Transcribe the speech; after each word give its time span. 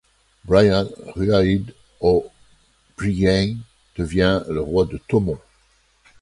Brian 0.45 0.87
Ruaidh 1.15 1.75
Ó 2.01 2.25
Briain 2.97 3.55
devient 3.95 4.43
roi 4.49 4.85
de 4.85 4.97
Thomond. 5.07 5.37